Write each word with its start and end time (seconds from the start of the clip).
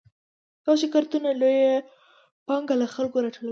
دغه 0.63 0.75
شرکتونه 0.81 1.29
لویه 1.41 1.73
پانګه 2.47 2.75
له 2.81 2.87
خلکو 2.95 3.17
راټولوي 3.23 3.49